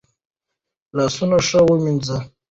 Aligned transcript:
لاسونه 0.95 1.37
ښه 1.47 1.59
ومینځه. 1.69 2.17